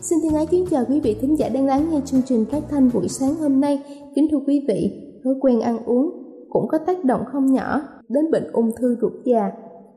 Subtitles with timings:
[0.00, 2.62] Xin thân ái kính chào quý vị thính giả đang lắng nghe chương trình phát
[2.70, 3.82] thanh buổi sáng hôm nay.
[4.14, 4.90] Kính thưa quý vị,
[5.24, 6.10] thói quen ăn uống
[6.48, 9.50] cũng có tác động không nhỏ đến bệnh ung thư ruột già.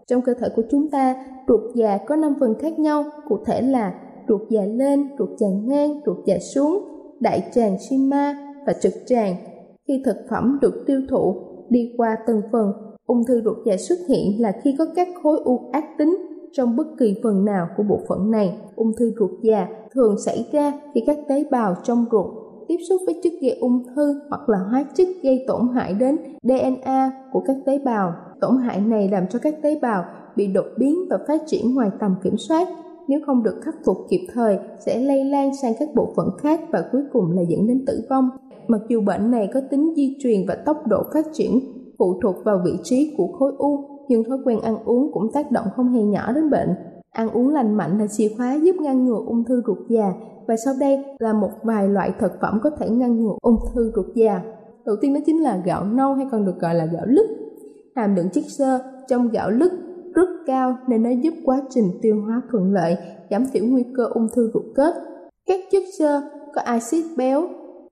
[0.07, 3.61] Trong cơ thể của chúng ta, ruột già có 5 phần khác nhau, cụ thể
[3.61, 3.93] là
[4.27, 6.83] ruột già lên, ruột già ngang, ruột già xuống,
[7.19, 8.35] đại tràng Shima
[8.67, 9.35] và trực tràng.
[9.87, 11.35] Khi thực phẩm được tiêu thụ
[11.69, 12.71] đi qua từng phần,
[13.05, 16.17] ung thư ruột già xuất hiện là khi có các khối u ác tính
[16.53, 18.57] trong bất kỳ phần nào của bộ phận này.
[18.75, 22.25] Ung thư ruột già thường xảy ra khi các tế bào trong ruột
[22.67, 26.17] tiếp xúc với chất gây ung thư hoặc là hóa chất gây tổn hại đến
[26.43, 28.13] DNA của các tế bào.
[28.41, 30.03] Tổn hại này làm cho các tế bào
[30.35, 32.67] bị đột biến và phát triển ngoài tầm kiểm soát.
[33.07, 36.61] Nếu không được khắc phục kịp thời sẽ lây lan sang các bộ phận khác
[36.71, 38.29] và cuối cùng là dẫn đến tử vong.
[38.67, 41.59] Mặc dù bệnh này có tính di truyền và tốc độ phát triển
[41.99, 45.51] phụ thuộc vào vị trí của khối u, nhưng thói quen ăn uống cũng tác
[45.51, 46.69] động không hề nhỏ đến bệnh.
[47.11, 50.13] Ăn uống lành mạnh là chìa khóa giúp ngăn ngừa ung thư ruột già
[50.47, 53.91] và sau đây là một vài loại thực phẩm có thể ngăn ngừa ung thư
[53.95, 54.41] ruột già.
[54.85, 57.27] Đầu tiên đó chính là gạo nâu hay còn được gọi là gạo lứt.
[57.95, 59.71] Hàm lượng chất xơ trong gạo lứt
[60.13, 62.97] rất cao nên nó giúp quá trình tiêu hóa thuận lợi,
[63.29, 64.93] giảm thiểu nguy cơ ung thư ruột kết.
[65.45, 66.21] Các chất xơ
[66.55, 67.47] có axit béo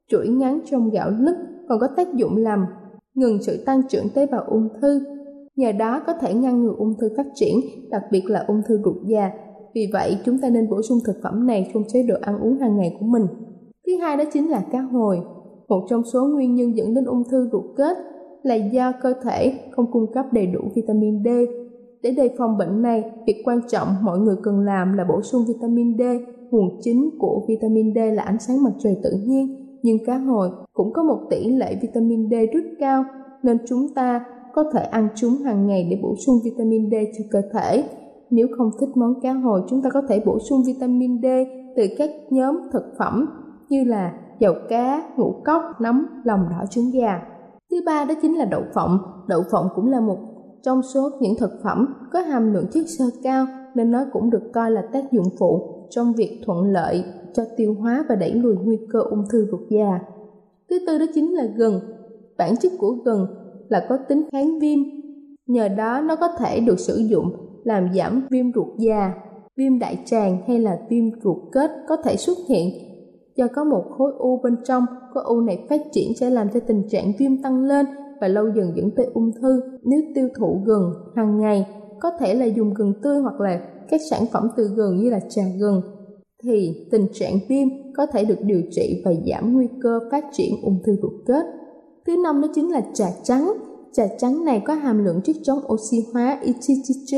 [0.07, 1.35] chuỗi ngắn trong gạo lứt
[1.69, 2.65] còn có tác dụng làm
[3.13, 5.18] ngừng sự tăng trưởng tế bào ung thư
[5.59, 7.55] nhờ đó có thể ngăn ngừa ung thư phát triển,
[7.89, 9.31] đặc biệt là ung thư ruột già.
[9.73, 12.57] Vì vậy, chúng ta nên bổ sung thực phẩm này trong chế độ ăn uống
[12.57, 13.25] hàng ngày của mình.
[13.87, 15.19] Thứ hai đó chính là cá hồi.
[15.67, 17.97] Một trong số nguyên nhân dẫn đến ung thư ruột kết
[18.43, 21.27] là do cơ thể không cung cấp đầy đủ vitamin D.
[22.03, 25.41] Để đề phòng bệnh này, việc quan trọng mọi người cần làm là bổ sung
[25.47, 26.01] vitamin D.
[26.51, 30.49] Nguồn chính của vitamin D là ánh sáng mặt trời tự nhiên, nhưng cá hồi
[30.73, 33.03] cũng có một tỷ lệ vitamin D rất cao
[33.43, 37.23] nên chúng ta có thể ăn chúng hàng ngày để bổ sung vitamin D cho
[37.31, 37.83] cơ thể.
[38.29, 41.25] Nếu không thích món cá hồi, chúng ta có thể bổ sung vitamin D
[41.75, 43.25] từ các nhóm thực phẩm
[43.69, 47.21] như là dầu cá, ngũ cốc, nấm, lòng đỏ trứng gà.
[47.71, 48.99] Thứ ba đó chính là đậu phộng.
[49.27, 50.17] Đậu phộng cũng là một
[50.61, 53.45] trong số những thực phẩm có hàm lượng chất xơ cao
[53.75, 57.75] nên nó cũng được coi là tác dụng phụ trong việc thuận lợi cho tiêu
[57.79, 59.99] hóa và đẩy lùi nguy cơ ung thư ruột già.
[60.69, 61.79] Thứ tư đó chính là gừng.
[62.37, 63.27] Bản chất của gừng
[63.69, 64.79] là có tính kháng viêm.
[65.47, 67.31] Nhờ đó nó có thể được sử dụng
[67.63, 69.13] làm giảm viêm ruột già,
[69.57, 72.69] viêm đại tràng hay là viêm ruột kết có thể xuất hiện
[73.35, 76.59] do có một khối u bên trong, khối u này phát triển sẽ làm cho
[76.59, 77.85] tình trạng viêm tăng lên
[78.21, 79.61] và lâu dần dẫn tới ung thư.
[79.83, 81.67] Nếu tiêu thụ gừng hàng ngày,
[81.99, 85.19] có thể là dùng gừng tươi hoặc là các sản phẩm từ gừng như là
[85.29, 85.81] trà gừng,
[86.43, 87.67] thì tình trạng viêm
[87.97, 91.45] có thể được điều trị và giảm nguy cơ phát triển ung thư ruột kết.
[92.09, 93.53] Thứ năm đó chính là trà trắng.
[93.93, 97.15] Trà trắng này có hàm lượng chất chống oxy hóa ETG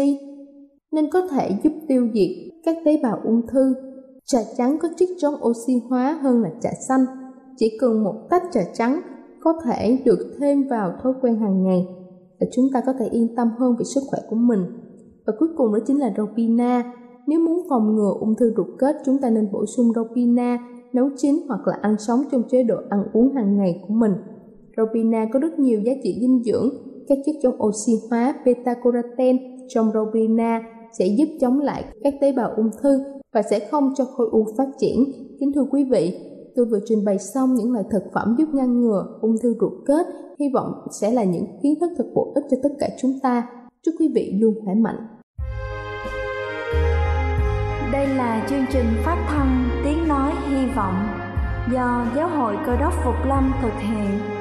[0.91, 2.29] nên có thể giúp tiêu diệt
[2.63, 3.73] các tế bào ung thư.
[4.25, 7.05] Trà trắng có chất chống oxy hóa hơn là trà xanh.
[7.57, 9.01] Chỉ cần một tách trà trắng
[9.39, 11.87] có thể được thêm vào thói quen hàng ngày
[12.39, 14.65] và chúng ta có thể yên tâm hơn về sức khỏe của mình.
[15.25, 16.93] Và cuối cùng đó chính là rau pina.
[17.27, 20.57] Nếu muốn phòng ngừa ung thư ruột kết, chúng ta nên bổ sung rau pina
[20.93, 24.11] nấu chín hoặc là ăn sống trong chế độ ăn uống hàng ngày của mình.
[24.81, 26.69] Robina có rất nhiều giá trị dinh dưỡng,
[27.07, 29.37] các chất chống oxy hóa beta-carotene
[29.67, 30.61] trong Robina
[30.99, 32.99] sẽ giúp chống lại các tế bào ung thư
[33.33, 34.97] và sẽ không cho khối u phát triển.
[35.39, 36.19] Kính thưa quý vị,
[36.55, 39.73] tôi vừa trình bày xong những loại thực phẩm giúp ngăn ngừa ung thư ruột
[39.85, 40.05] kết,
[40.39, 43.47] hy vọng sẽ là những kiến thức thật bổ ích cho tất cả chúng ta.
[43.83, 44.97] Chúc quý vị luôn khỏe mạnh.
[47.91, 50.95] Đây là chương trình phát thanh Tiếng Nói Hy Vọng
[51.73, 54.40] do Giáo hội Cơ đốc Phục Lâm thực hiện.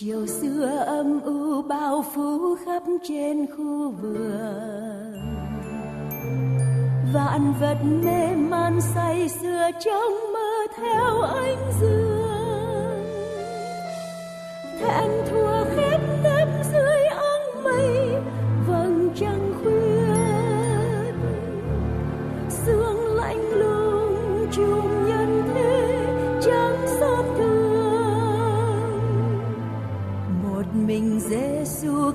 [0.00, 5.12] Chiều xưa âm u bao phủ khắp trên khu vườn.
[7.14, 13.04] Vạn vật mê man say sưa trong mơ theo ánh dương.
[14.80, 15.10] Thẹn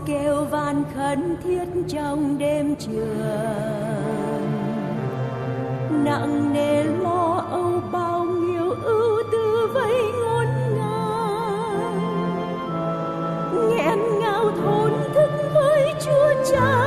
[0.05, 4.43] Kêu van khẩn thiết trong đêm trường.
[6.03, 10.45] Nặng nề lo âu bao nhiêu ưu tư vây ngôn
[10.75, 11.99] ngang.
[13.69, 16.82] Nghẹn ngào thốn thức với Chúa Cha.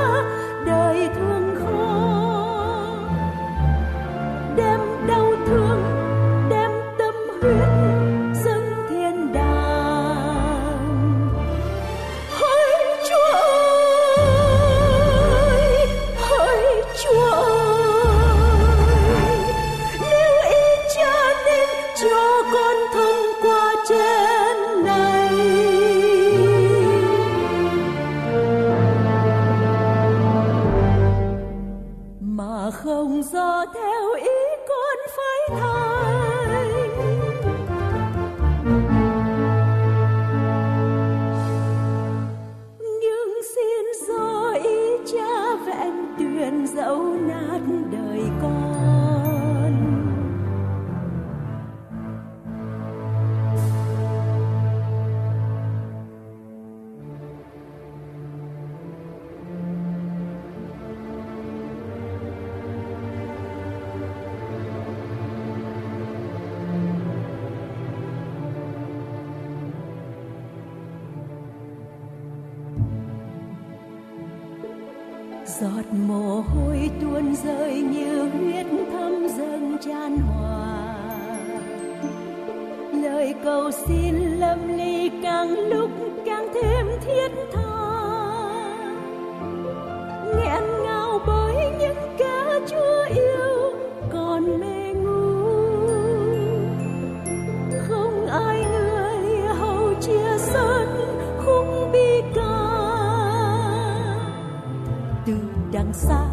[105.97, 106.26] passar.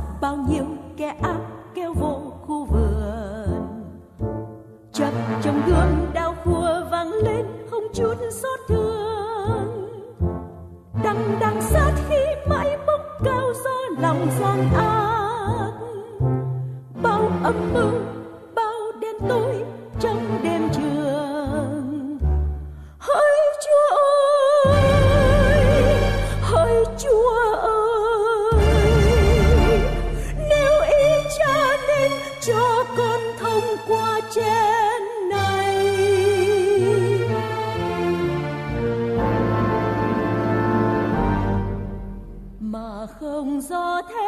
[43.55, 44.24] Mà không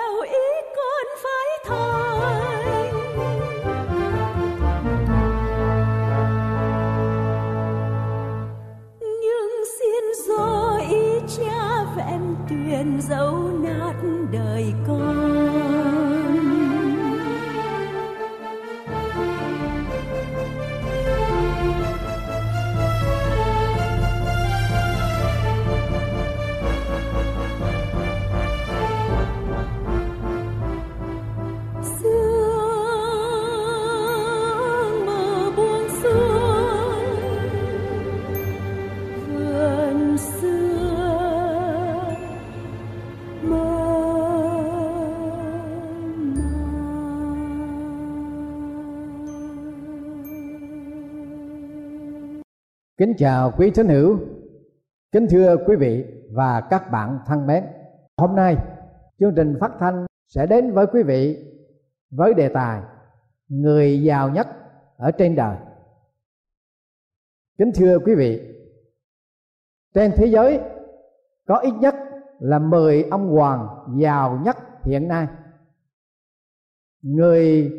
[52.98, 54.18] Kính chào quý thính hữu,
[55.12, 57.64] kính thưa quý vị và các bạn thân mến.
[58.16, 58.56] Hôm nay
[59.18, 61.52] chương trình phát thanh sẽ đến với quý vị
[62.10, 62.82] với đề tài
[63.48, 64.46] Người giàu nhất
[64.96, 65.56] ở trên đời.
[67.58, 68.54] Kính thưa quý vị,
[69.94, 70.60] trên thế giới
[71.46, 71.94] có ít nhất
[72.40, 75.26] là 10 ông hoàng giàu nhất hiện nay.
[77.02, 77.72] Người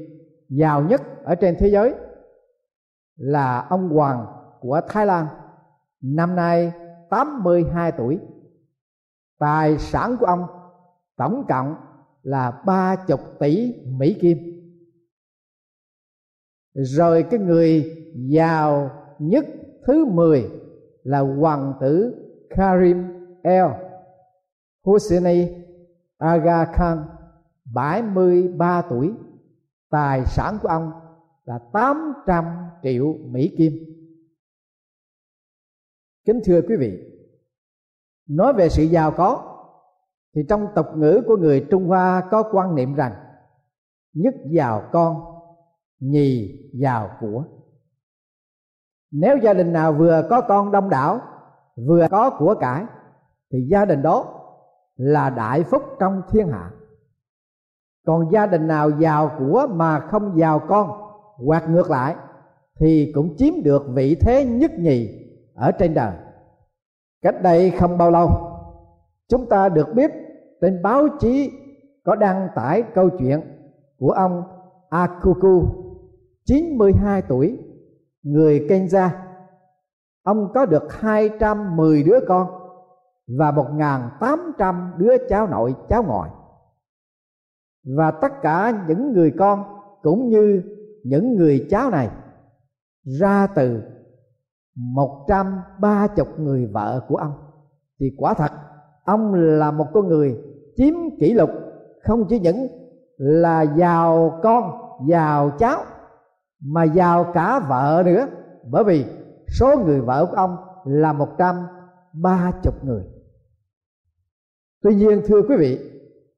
[0.50, 1.94] giàu nhất ở trên thế giới
[3.16, 4.37] là ông hoàng
[4.68, 5.26] của Thái Lan.
[6.02, 6.72] Năm nay
[7.10, 8.20] 82 tuổi.
[9.40, 10.46] Tài sản của ông
[11.18, 11.76] tổng cộng
[12.24, 14.38] là ba chục tỷ Mỹ Kim.
[16.74, 19.46] Rồi cái người giàu nhất
[19.86, 20.50] thứ 10
[21.04, 22.16] là hoàng tử
[22.50, 23.04] Karim
[23.44, 23.66] El
[24.84, 25.50] Husseini
[26.18, 27.06] Aga Khan
[27.74, 29.14] 73 tuổi.
[29.90, 30.92] Tài sản của ông
[31.46, 32.46] là 800
[32.84, 33.97] triệu Mỹ Kim
[36.28, 37.00] kính thưa quý vị,
[38.30, 39.60] nói về sự giàu có,
[40.36, 43.14] thì trong tục ngữ của người trung hoa có quan niệm rằng,
[44.14, 45.22] nhất giàu con,
[46.00, 47.44] nhì giàu của.
[49.12, 51.22] Nếu gia đình nào vừa có con đông đảo,
[51.88, 52.86] vừa có của cải,
[53.52, 54.26] thì gia đình đó
[54.96, 56.72] là đại phúc trong thiên hạ.
[58.06, 60.90] Còn gia đình nào giàu của mà không giàu con
[61.46, 62.16] hoặc ngược lại,
[62.80, 65.27] thì cũng chiếm được vị thế nhất nhì
[65.58, 66.14] ở trên đời.
[67.22, 68.30] Cách đây không bao lâu,
[69.28, 70.12] chúng ta được biết
[70.62, 71.52] trên báo chí
[72.04, 73.42] có đăng tải câu chuyện
[74.00, 74.44] của ông
[74.90, 75.64] Akuku
[76.46, 77.58] 92 tuổi,
[78.24, 79.24] người Kenya
[80.24, 82.48] ông có được 210 đứa con
[83.28, 86.30] và 1.800 đứa cháu nội, cháu ngoại.
[87.98, 89.64] Và tất cả những người con
[90.02, 90.64] cũng như
[91.04, 92.10] những người cháu này
[93.04, 93.82] ra từ
[94.78, 96.08] 130
[96.38, 97.34] người vợ của ông.
[98.00, 98.52] Thì quả thật,
[99.06, 100.38] ông là một con người
[100.76, 101.50] chiếm kỷ lục,
[102.04, 102.68] không chỉ những
[103.18, 104.72] là giàu con,
[105.08, 105.82] giàu cháu,
[106.64, 108.28] mà giàu cả vợ nữa.
[108.72, 109.06] Bởi vì
[109.48, 110.56] số người vợ của ông
[110.86, 112.52] là 130
[112.84, 113.04] người.
[114.84, 115.92] Tuy nhiên, thưa quý vị,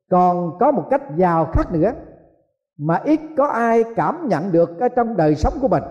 [0.09, 1.91] còn có một cách giàu khác nữa
[2.77, 5.83] mà ít có ai cảm nhận được ở trong đời sống của mình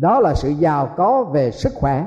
[0.00, 2.06] đó là sự giàu có về sức khỏe.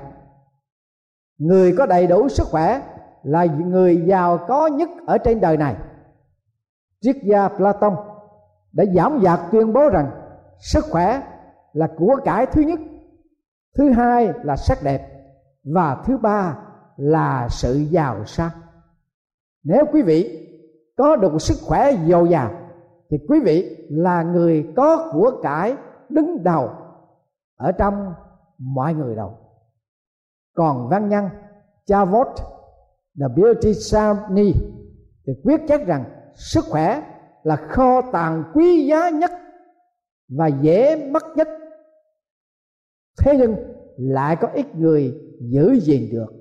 [1.38, 2.82] Người có đầy đủ sức khỏe
[3.24, 5.76] là người giàu có nhất ở trên đời này.
[7.02, 7.96] Triết gia platon
[8.74, 10.12] đã giảm dạc tuyên bố rằng
[10.60, 11.22] sức khỏe
[11.74, 12.80] là của cải thứ nhất,
[13.78, 15.08] thứ hai là sắc đẹp,
[15.64, 16.58] và thứ ba
[16.98, 18.52] là sự giàu sang.
[19.64, 20.48] Nếu quý vị
[20.98, 22.52] có đủ sức khỏe dồi dào,
[23.10, 25.76] thì quý vị là người có của cải
[26.10, 26.70] đứng đầu
[27.58, 28.14] ở trong
[28.58, 29.38] mọi người đâu.
[30.54, 31.30] Còn văn nhân
[31.86, 32.28] Chavot
[33.20, 34.54] The Beauty Sarni
[35.26, 37.04] thì quyết chắc rằng sức khỏe
[37.44, 39.32] là kho tàng quý giá nhất
[40.30, 41.48] và dễ mất nhất.
[43.20, 43.56] Thế nhưng
[43.98, 46.34] lại có ít người giữ gìn được.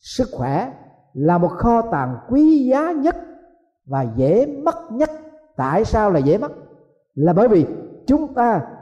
[0.00, 0.72] Sức khỏe
[1.12, 3.16] là một kho tàng quý giá nhất
[3.84, 5.10] và dễ mất nhất.
[5.56, 6.52] Tại sao là dễ mất
[7.14, 7.66] là bởi vì
[8.06, 8.75] chúng ta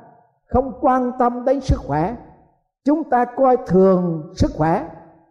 [0.46, 2.16] không quan tâm đến sức khỏe.
[2.84, 4.88] Chúng ta coi thường sức khỏe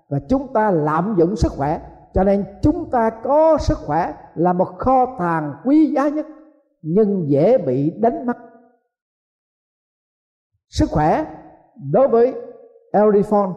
[0.09, 1.81] và chúng ta lạm dụng sức khỏe.
[2.13, 6.25] Cho nên chúng ta có sức khỏe là một kho tàng quý giá nhất,
[6.81, 8.37] nhưng dễ bị đánh mất.
[10.69, 11.25] Sức khỏe
[11.91, 12.35] đối với
[12.93, 13.53] Elifon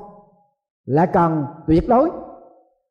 [0.84, 2.10] là cần tuyệt đối.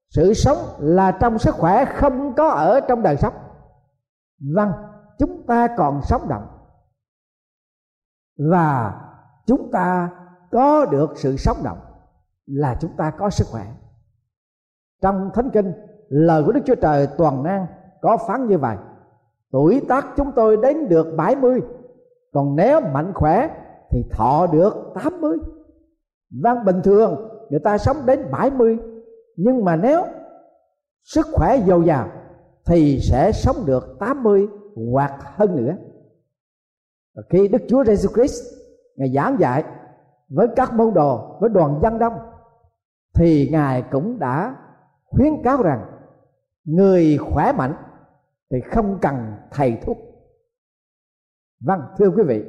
[0.09, 3.33] Sự sống là trong sức khỏe không có ở trong đời sống.
[4.55, 4.71] Vâng
[5.19, 6.43] chúng ta còn sống động
[8.37, 9.01] và
[9.45, 10.09] chúng ta
[10.51, 11.77] có được sự sống động
[12.45, 13.65] là chúng ta có sức khỏe.
[15.01, 15.73] Trong thánh kinh,
[16.09, 17.65] lời của đức chúa trời toàn năng
[18.01, 18.77] có phán như vậy,
[19.51, 21.61] tuổi tác chúng tôi đến được 70
[22.33, 23.49] còn nếu mạnh khỏe
[23.91, 25.37] thì thọ được 80
[26.43, 28.77] vâng bình thường người ta sống đến 70
[29.35, 30.03] nhưng mà nếu
[31.03, 32.07] sức khỏe dồi dào
[32.65, 34.47] thì sẽ sống được 80
[34.91, 35.75] hoặc hơn nữa
[37.15, 38.43] và khi Đức Chúa Jesus Christ,
[38.95, 39.63] ngài giảng dạy
[40.29, 42.13] với các môn đồ, với đoàn dân đông,
[43.15, 44.55] thì ngài cũng đã
[45.05, 45.85] khuyến cáo rằng
[46.63, 47.73] người khỏe mạnh
[48.51, 49.15] thì không cần
[49.51, 49.97] thầy thuốc.
[51.65, 52.43] Vâng thưa quý vị,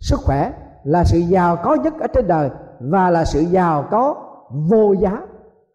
[0.00, 0.52] sức khỏe
[0.84, 2.50] là sự giàu có nhất ở trên đời
[2.80, 4.14] và là sự giàu có
[4.50, 5.26] vô giá,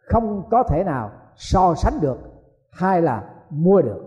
[0.07, 2.17] không có thể nào so sánh được
[2.71, 4.01] hay là mua được.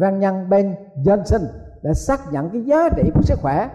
[0.00, 1.40] Văn nhân Ben Johnson
[1.84, 3.70] đã xác nhận cái giá trị của sức khỏe.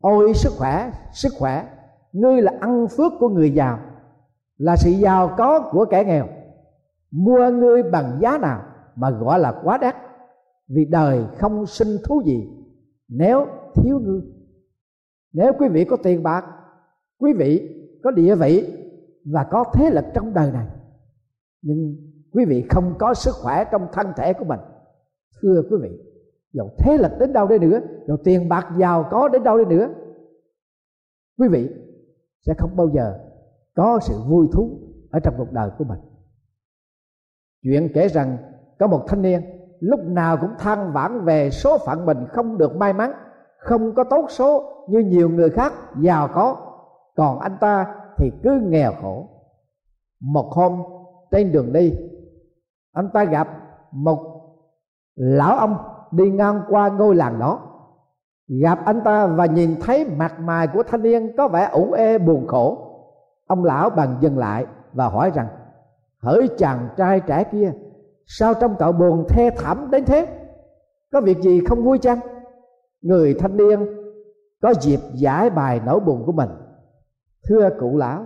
[0.00, 1.68] Ôi, sức khỏe sức khỏe.
[2.12, 3.78] Ngươi là ăn phước của người giàu,
[4.56, 6.28] là sự giàu có của kẻ nghèo.
[7.10, 8.62] Mua ngươi bằng giá nào
[8.96, 9.96] mà gọi là quá đắt,
[10.68, 12.48] vì đời không sinh thú gì
[13.08, 14.20] nếu thiếu ngươi.
[15.32, 16.44] Nếu quý vị có tiền bạc,
[17.18, 17.68] quý vị
[18.02, 18.78] có địa vị
[19.24, 20.66] và có thế lực trong đời này,
[21.62, 21.96] nhưng
[22.32, 24.60] quý vị không có sức khỏe trong thân thể của mình,
[25.42, 26.13] thưa quý vị
[26.54, 29.64] dầu thế lực đến đâu đi nữa, dầu tiền bạc giàu có đến đâu đi
[29.64, 29.88] nữa.
[31.38, 31.70] Quý vị
[32.46, 33.18] sẽ không bao giờ
[33.76, 34.78] có sự vui thú
[35.10, 35.98] ở trong cuộc đời của mình.
[37.62, 38.36] Chuyện kể rằng
[38.78, 39.40] có một thanh niên
[39.80, 43.12] lúc nào cũng than vãn về số phận mình không được may mắn,
[43.58, 46.56] không có tốt số như nhiều người khác giàu có.
[47.16, 49.28] Còn anh ta thì cứ nghèo khổ.
[50.20, 50.82] Một hôm,
[51.30, 51.94] trên đường đi,
[52.92, 53.48] anh ta gặp
[53.92, 54.40] một
[55.14, 57.60] lão ông đi ngang qua ngôi làng đó.
[58.48, 62.18] Gặp anh ta và nhìn thấy mặt mày của thanh niên có vẻ ủ ê
[62.18, 62.90] buồn khổ.
[63.46, 65.46] Ông lão bằng dừng lại và hỏi rằng,
[66.18, 67.72] hỡi chàng trai trẻ kia,
[68.26, 70.26] sao trong cậu buồn thê thảm đến thế?
[71.12, 72.20] Có việc gì không vui chăng?
[73.02, 73.86] Người thanh niên
[74.62, 76.50] có dịp giải bài nỗi buồn của mình.
[77.48, 78.24] Thưa cụ lão,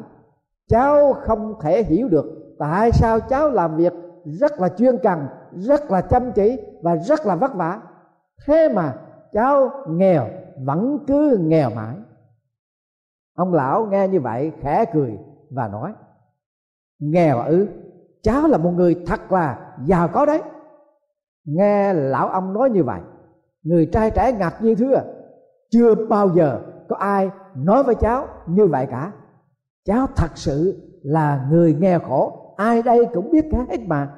[0.68, 3.92] cháu không thể hiểu được tại sao cháu làm việc
[4.32, 7.80] rất là chuyên cần, rất là chăm chỉ và rất là vất vả.
[8.46, 8.96] Thế mà
[9.32, 10.28] cháu nghèo,
[10.64, 11.96] vẫn cứ nghèo mãi.
[13.36, 15.18] Ông lão nghe như vậy, khẽ cười
[15.50, 15.92] và nói,
[16.98, 17.66] nghèo ư?
[18.22, 20.42] Cháu là một người thật là giàu có đấy.
[21.44, 23.00] Nghe lão ông nói như vậy,
[23.62, 25.04] người trai trẻ ngạc nhiên thưa à.
[25.70, 29.12] chưa bao giờ có ai nói với cháu như vậy cả.
[29.84, 34.17] Cháu thật sự là người nghèo khổ, ai đây cũng biết cả hết mà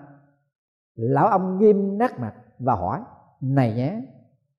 [1.00, 3.00] lão ông nghiêm nát mặt và hỏi,
[3.40, 4.02] này nhé,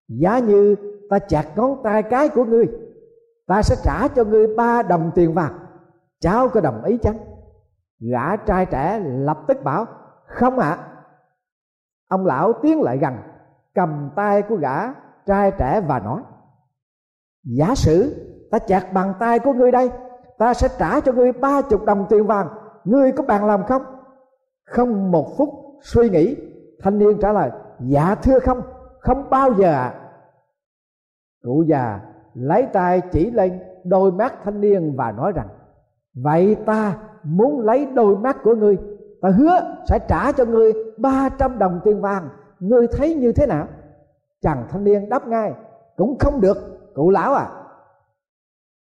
[0.08, 0.76] giá như
[1.10, 2.66] ta chặt ngón tay cái của ngươi,
[3.48, 5.54] ta sẽ trả cho ngươi ba đồng tiền vàng.
[6.20, 7.18] Cháu có đồng ý chăng?
[8.00, 9.86] Gã trai trẻ lập tức bảo,
[10.26, 10.70] không ạ.
[10.70, 10.88] À.
[12.08, 13.14] ông lão tiến lại gần,
[13.74, 14.94] cầm tay của gã
[15.26, 16.22] trai trẻ và nói,
[17.44, 19.92] giả sử ta chặt bàn tay của ngươi đây,
[20.38, 22.48] ta sẽ trả cho ngươi ba chục đồng tiền vàng.
[22.84, 23.82] Ngươi có bằng lòng không?
[24.66, 25.50] Không một phút
[25.82, 26.36] suy nghĩ,
[26.80, 28.62] thanh niên trả lời dạ thưa không
[29.00, 29.94] không bao giờ ạ.
[31.44, 32.00] Cụ già
[32.34, 35.48] lấy tay chỉ lên đôi mắt thanh niên và nói rằng,
[36.14, 38.78] vậy ta muốn lấy đôi mắt của ngươi,
[39.22, 42.30] ta hứa sẽ trả cho ngươi ba trăm đồng tiền vàng.
[42.60, 43.68] Ngươi thấy như thế nào?
[44.42, 45.54] Chàng thanh niên đáp ngay,
[45.96, 46.58] cũng không được,
[46.96, 47.48] cụ lão à.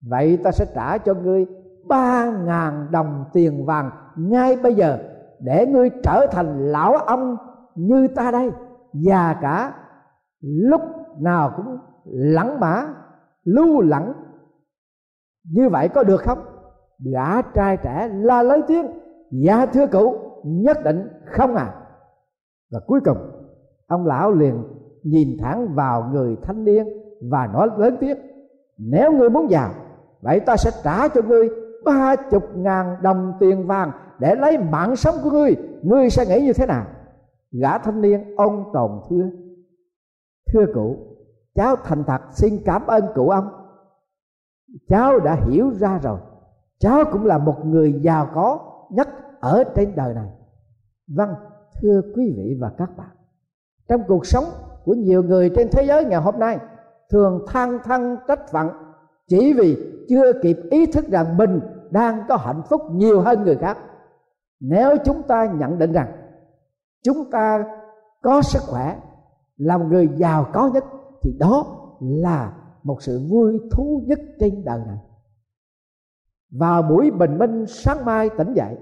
[0.01, 1.45] Vậy ta sẽ trả cho ngươi
[1.87, 4.97] ba ngàn đồng tiền vàng ngay bây giờ
[5.39, 7.37] để ngươi trở thành lão ông
[7.75, 8.51] như ta đây.
[8.93, 9.73] Già cả
[10.41, 10.81] lúc
[11.19, 12.87] nào cũng lẳng mã,
[13.43, 14.13] lưu lẳng.
[15.51, 16.39] Như vậy có được không?
[17.13, 18.87] Gã trai trẻ la lấy tiếng.
[19.31, 21.73] Dạ thưa cụ nhất định không à.
[22.71, 23.17] Và cuối cùng,
[23.87, 24.63] ông lão liền
[25.03, 26.87] nhìn thẳng vào người thanh niên
[27.31, 28.17] và nói lớn tiếng,
[28.77, 29.71] nếu ngươi muốn giàu
[30.21, 31.49] vậy ta sẽ trả cho ngươi
[31.85, 36.45] ba chục ngàn đồng tiền vàng để lấy mạng sống của ngươi ngươi sẽ nghĩ
[36.45, 36.85] như thế nào?
[37.51, 39.29] Gã thanh niên ông tồn thưa
[40.53, 40.97] thưa cụ,
[41.55, 43.49] cháu thành thật xin cảm ơn cụ ông.
[44.87, 46.19] Cháu đã hiểu ra rồi.
[46.79, 50.29] Cháu cũng là một người giàu có nhất ở trên đời này.
[51.07, 51.29] Vâng
[51.81, 53.09] thưa quý vị và các bạn,
[53.87, 54.43] trong cuộc sống
[54.83, 56.59] của nhiều người trên thế giới ngày hôm nay,
[57.09, 58.69] thường than thân trách phận
[59.27, 59.77] chỉ vì
[60.09, 63.77] chưa kịp ý thức rằng mình đang có hạnh phúc nhiều hơn người khác
[64.59, 66.11] nếu chúng ta nhận định rằng
[67.03, 67.65] chúng ta
[68.21, 68.99] có sức khỏe,
[69.57, 70.83] là một người giàu có nhất,
[71.21, 71.65] thì đó
[71.99, 74.97] là một sự vui thú nhất trên đời này.
[76.51, 78.77] Vào buổi bình minh sáng mai tỉnh dậy,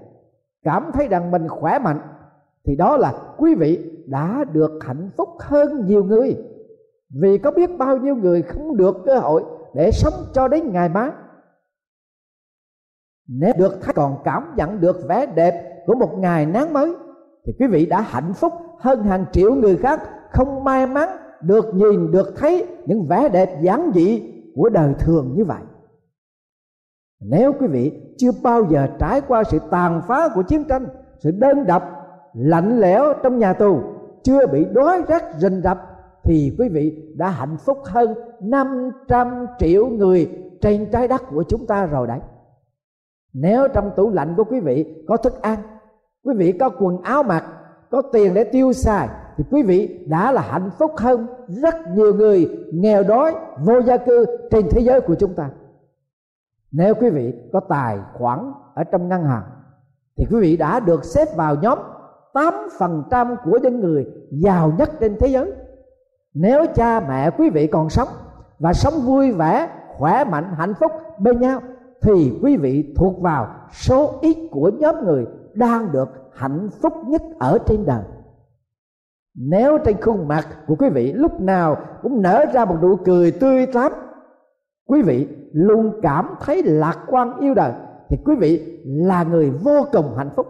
[0.62, 2.00] cảm thấy rằng mình khỏe mạnh,
[2.64, 6.44] thì đó là quý vị đã được hạnh phúc hơn nhiều người.
[7.20, 10.88] Vì có biết bao nhiêu người không được cơ hội để sống cho đến ngày
[10.88, 11.10] mai
[13.28, 16.94] nếu được thấy còn cảm nhận được vẻ đẹp của một ngày nắng mới,
[17.46, 21.08] thì quý vị đã hạnh phúc hơn hàng triệu người khác, không may mắn
[21.40, 25.62] được nhìn, được thấy những vẻ đẹp giản dị của đời thường như vậy.
[27.20, 30.86] Nếu quý vị chưa bao giờ trải qua sự tàn phá của chiến tranh,
[31.18, 31.82] sự đơn độc,
[32.34, 33.80] lạnh lẽo trong nhà tù,
[34.22, 35.78] chưa bị đói rách rình rập,
[36.24, 41.66] thì quý vị đã hạnh phúc hơn 500 triệu người trên trái đất của chúng
[41.66, 42.18] ta rồi đấy
[43.38, 45.58] nếu trong tủ lạnh của quý vị có thức ăn,
[46.24, 47.44] quý vị có quần áo mặc,
[47.90, 52.14] có tiền để tiêu xài, thì quý vị đã là hạnh phúc hơn rất nhiều
[52.14, 55.50] người nghèo đói, vô gia cư trên thế giới của chúng ta.
[56.72, 59.44] Nếu quý vị có tài khoản ở trong ngân hàng,
[60.16, 61.78] thì quý vị đã được xếp vào nhóm
[62.32, 65.52] 8% của những người giàu nhất trên thế giới.
[66.34, 68.08] Nếu cha mẹ quý vị còn sống
[68.58, 71.60] và sống vui vẻ, khỏe mạnh, hạnh phúc bên nhau
[72.06, 77.22] thì quý vị thuộc vào số ít của nhóm người đang được hạnh phúc nhất
[77.38, 78.02] ở trên đời.
[79.34, 83.30] Nếu trên khuôn mặt của quý vị lúc nào cũng nở ra một nụ cười
[83.30, 83.92] tươi tắn,
[84.88, 87.72] quý vị luôn cảm thấy lạc quan yêu đời,
[88.08, 90.46] thì quý vị là người vô cùng hạnh phúc.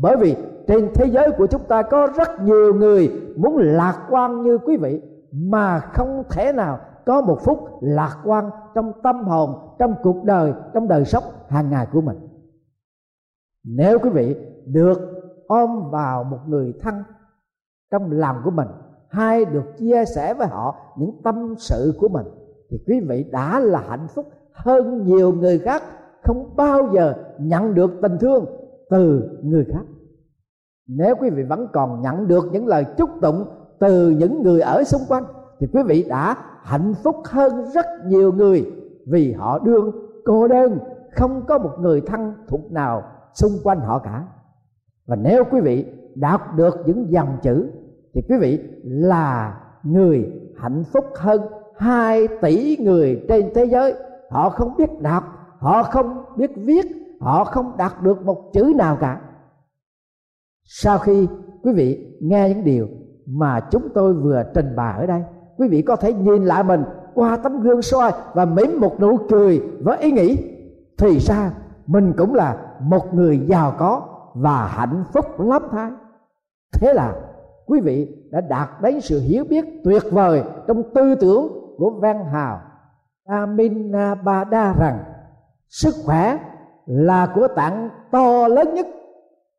[0.00, 4.42] Bởi vì trên thế giới của chúng ta có rất nhiều người muốn lạc quan
[4.42, 5.00] như quý vị
[5.32, 10.52] mà không thể nào có một phút lạc quan trong tâm hồn, trong cuộc đời,
[10.74, 12.16] trong đời sống hàng ngày của mình.
[13.64, 14.36] Nếu quý vị
[14.66, 14.98] được
[15.46, 16.94] ôm vào một người thân
[17.90, 18.68] trong làm của mình,
[19.08, 22.26] hay được chia sẻ với họ những tâm sự của mình,
[22.70, 25.82] thì quý vị đã là hạnh phúc hơn nhiều người khác,
[26.22, 28.46] không bao giờ nhận được tình thương
[28.90, 29.84] từ người khác.
[30.88, 33.44] Nếu quý vị vẫn còn nhận được những lời chúc tụng
[33.78, 35.24] từ những người ở xung quanh,
[35.60, 38.72] thì quý vị đã hạnh phúc hơn rất nhiều người
[39.06, 39.92] vì họ đương
[40.24, 40.78] cô đơn,
[41.12, 43.02] không có một người thân thuộc nào
[43.34, 44.24] xung quanh họ cả.
[45.06, 47.70] Và nếu quý vị đọc được những dòng chữ,
[48.14, 51.40] thì quý vị là người hạnh phúc hơn
[51.76, 53.94] 2 tỷ người trên thế giới.
[54.30, 55.24] Họ không biết đọc,
[55.58, 56.86] họ không biết viết,
[57.20, 59.20] họ không đạt được một chữ nào cả.
[60.64, 61.28] Sau khi
[61.62, 62.88] quý vị nghe những điều
[63.26, 65.22] mà chúng tôi vừa trình bày ở đây
[65.60, 69.18] quý vị có thể nhìn lại mình qua tấm gương soi và mỉm một nụ
[69.28, 70.36] cười với ý nghĩ.
[70.98, 71.50] Thì ra,
[71.86, 74.02] mình cũng là một người giàu có
[74.34, 75.90] và hạnh phúc lắm thay
[76.72, 77.14] thế là,
[77.66, 82.24] quý vị đã đạt đến sự hiểu biết tuyệt vời trong tư tưởng của văn
[82.24, 82.60] hào.
[83.26, 84.98] Aminabada rằng
[85.68, 86.38] sức khỏe
[86.86, 88.86] là của tặng to lớn nhất.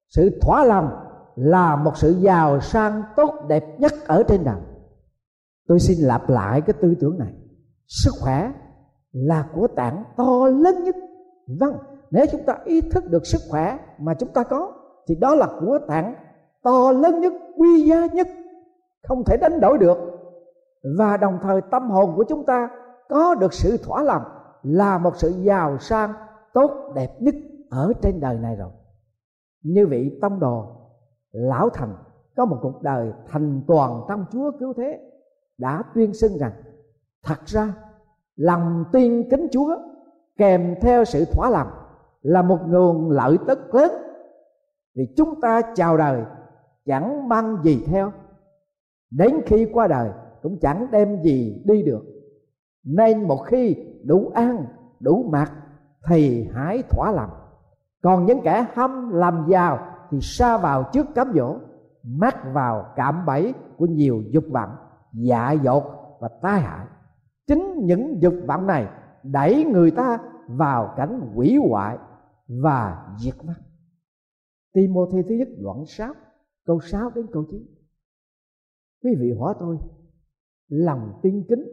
[0.09, 0.89] Sự thỏa lòng
[1.35, 4.70] là một sự giàu sang tốt đẹp nhất ở trên đời
[5.71, 7.33] tôi xin lặp lại cái tư tưởng này.
[7.87, 8.51] Sức khỏe
[9.11, 10.95] là của tảng to lớn nhất.
[11.59, 11.77] Vâng
[12.11, 14.73] nếu chúng ta ý thức được sức khỏe mà chúng ta có,
[15.07, 16.15] thì đó là của tảng
[16.63, 18.27] to lớn nhất, quý giá nhất.
[19.03, 19.97] Không thể đánh đổi được.
[20.97, 22.69] Và đồng thời tâm hồn của chúng ta
[23.09, 24.23] có được sự thỏa lòng
[24.63, 26.13] là một sự giàu sang
[26.53, 27.35] tốt đẹp nhất
[27.69, 28.69] ở trên đời này rồi.
[29.63, 30.65] Như vị tông đồ,
[31.31, 31.95] lão thành
[32.35, 35.10] có một cuộc đời thành toàn trong chúa cứu thế
[35.61, 36.51] đã tuyên xưng rằng,
[37.23, 37.73] thật ra,
[38.35, 39.75] lòng tin kính chúa
[40.37, 41.67] kèm theo sự thỏa lòng
[42.21, 43.91] là một nguồn lợi tức lớn.
[44.95, 46.23] Vì chúng ta chào đời
[46.85, 48.11] chẳng mang gì theo,
[49.11, 50.09] đến khi qua đời
[50.41, 52.03] cũng chẳng đem gì đi được.
[52.83, 54.65] Nên một khi đủ ăn
[54.99, 55.51] đủ mặc
[56.07, 57.29] thì hãy thỏa lòng.
[58.01, 59.79] Còn những kẻ hâm làm giàu
[60.11, 61.55] thì xa vào trước cám dỗ,
[62.03, 64.69] mắc vào cạm bẫy của nhiều dục vọng
[65.13, 65.83] dạ dột
[66.19, 66.87] và tai hại.
[67.47, 68.87] Chính những dục vọng này
[69.23, 71.97] đẩy người ta vào cảnh quỷ hoại
[72.47, 73.63] và diệt vong.
[74.73, 76.13] Timothy thứ nhất đoạn 6
[76.65, 77.65] câu 6 đến câu 9
[79.03, 79.77] quý vị hỏi tôi,
[80.67, 81.63] lòng tin kính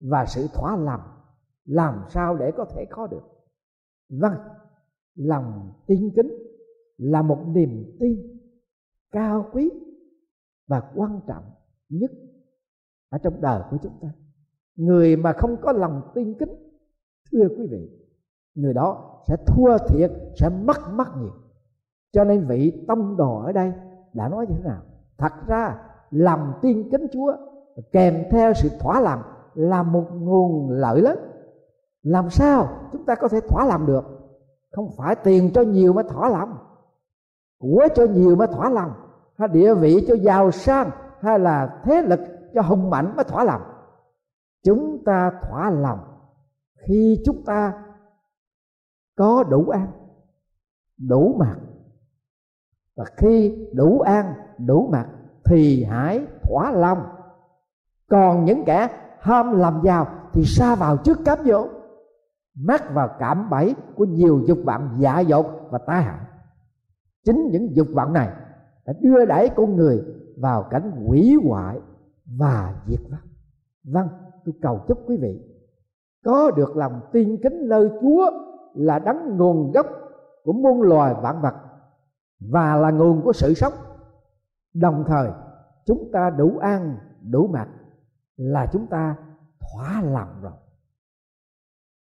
[0.00, 1.00] và sự thỏa lòng
[1.64, 3.22] làm sao để có thể có được?
[4.08, 4.34] Vâng
[5.14, 6.30] lòng tin kính
[6.96, 8.40] là một niềm tin
[9.10, 9.70] cao quý
[10.66, 11.44] và quan trọng
[11.88, 12.10] nhất
[13.10, 14.08] ở trong đời của chúng ta.
[14.76, 16.54] Người mà không có lòng tin kính,
[17.32, 17.90] thưa quý vị,
[18.54, 21.32] người đó sẽ thua thiệt, sẽ mất mất nhiều.
[22.12, 23.72] Cho nên vị tông đồ ở đây
[24.12, 24.82] đã nói như thế nào?
[25.18, 25.78] Thật ra,
[26.10, 27.36] lòng tin kính chúa
[27.92, 29.22] kèm theo sự thỏa lòng
[29.54, 31.18] là một nguồn lợi lớn.
[32.02, 34.04] Làm sao chúng ta có thể thỏa lòng được?
[34.72, 36.58] Không phải tiền cho nhiều mới thỏa lòng,
[37.58, 38.92] của cho nhiều mới thỏa lòng,
[39.38, 42.20] hay địa vị cho giàu sang, hay là thế lực
[42.54, 43.62] cho hùng mạnh mới thỏa lòng.
[44.64, 45.98] Chúng ta thỏa lòng
[46.86, 47.72] khi chúng ta
[49.16, 49.92] có đủ ăn
[51.08, 51.56] đủ mặt
[52.96, 55.06] và khi đủ an, đủ mặt
[55.44, 56.98] thì hãy thỏa lòng.
[58.10, 58.88] Còn những kẻ
[59.20, 61.68] ham làm giàu thì xa vào trước cám dỗ,
[62.54, 66.20] mắc vào cảm bẫy của nhiều dục vọng dạ dột và tai hại.
[67.24, 68.28] Chính những dục vọng này
[68.86, 70.04] đã đưa đẩy con người
[70.40, 71.80] vào cảnh hủy hoại
[72.38, 73.20] và diệt vong.
[73.84, 74.08] Vâng
[74.44, 75.50] tôi cầu chúc quý vị
[76.24, 78.30] có được lòng tin kính nơi chúa
[78.74, 79.86] là đấng nguồn gốc
[80.44, 81.54] của muôn loài vạn vật
[82.40, 83.72] và là nguồn của sự sống.
[84.74, 85.30] Đồng thời,
[85.86, 86.96] chúng ta đủ ăn,
[87.30, 87.68] đủ mặc
[88.36, 89.16] là chúng ta
[89.60, 90.52] thỏa lòng rồi.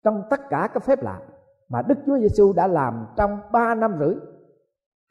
[0.04, 1.22] Trong tất cả các phép lạ
[1.70, 4.16] mà Đức Chúa Giêsu đã làm trong ba năm rưỡi,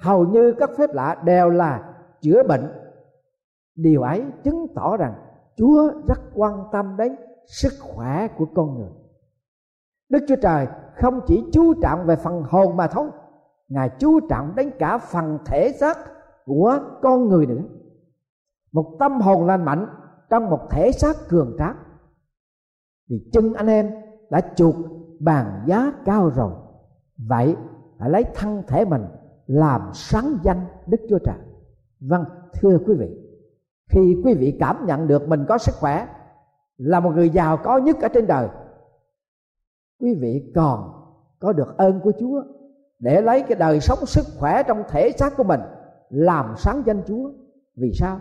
[0.01, 2.73] hầu như các phép lạ đều là chữa bệnh
[3.79, 5.15] điều ấy chứng tỏ rằng
[5.57, 8.91] Chúa rất quan tâm đến sức khỏe của con người.
[10.09, 13.11] Đức Chúa Trời không chỉ chú trọng về phần hồn mà thôi,
[13.69, 15.99] Ngài chú trọng đến cả phần thể xác
[16.45, 17.63] của con người nữa.
[18.73, 19.87] Một tâm hồn lành mạnh
[20.31, 21.77] trong một thể xác cường tráng.
[23.09, 23.91] Vì chân anh em
[24.31, 24.75] đã chuộc
[25.21, 26.53] bàn giá cao rồi,
[27.17, 27.57] Vậy
[27.99, 29.05] hãy lấy thân thể mình
[29.47, 31.39] làm sáng danh Đức Chúa Trời.
[32.01, 33.28] Vâng thưa quý vị
[33.89, 36.07] khi quý vị cảm nhận được mình có sức khỏe,
[36.77, 38.49] Là một người giàu có nhất ở trên đời,
[40.01, 40.93] Quý vị còn
[41.39, 42.43] có được ơn của Chúa
[42.99, 45.61] Để lấy cái đời sống sức khỏe trong thể xác của mình
[46.11, 47.31] Làm sáng danh Chúa
[47.77, 48.21] Vì sao?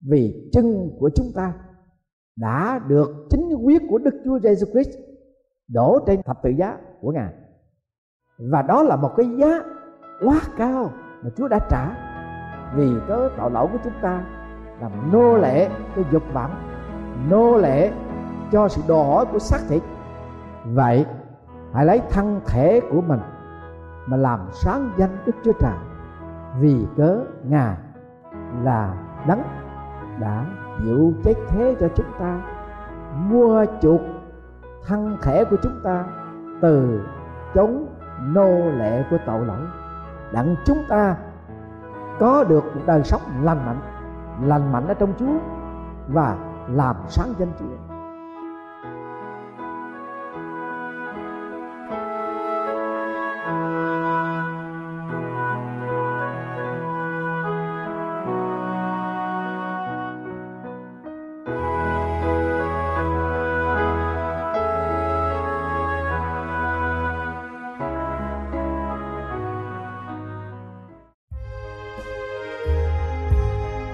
[0.00, 1.54] Vì chân của chúng ta
[2.36, 4.98] đã được chính huyết của Đức Chúa Giêsu Christ
[5.68, 7.32] đổ trên thập tự giá của Ngài.
[8.38, 9.62] Và đó là một cái giá
[10.24, 10.90] quá cao
[11.22, 11.94] mà Chúa đã trả
[12.76, 14.35] vì cái tội lỗi của chúng ta
[14.80, 16.54] làm nô lệ cho dục vọng,
[17.30, 17.92] nô lệ
[18.52, 19.82] cho sự đòi hỏi của xác thịt.
[20.64, 21.06] Vậy
[21.72, 23.20] hãy lấy thân thể của mình
[24.06, 25.76] mà làm sáng danh Đức Chúa Trời
[26.60, 27.76] vì cớ Ngài
[28.62, 28.94] là
[29.26, 29.42] đấng
[30.20, 30.44] đã
[30.78, 32.40] chịu chết thế cho chúng ta
[33.16, 34.00] mua chuộc
[34.86, 36.04] thân thể của chúng ta
[36.60, 37.00] từ
[37.54, 37.86] chống
[38.20, 39.66] nô lệ của tội lỗi
[40.32, 41.16] đặng chúng ta
[42.18, 43.80] có được một đời sống lành mạnh
[44.42, 45.38] lành mạnh ở trong Chúa
[46.08, 46.36] và
[46.68, 47.85] làm sáng danh Chúa.